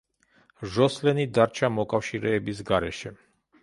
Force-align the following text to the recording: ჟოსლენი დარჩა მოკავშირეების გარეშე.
ჟოსლენი 0.77 1.27
დარჩა 1.37 1.71
მოკავშირეების 1.77 2.67
გარეშე. 2.73 3.19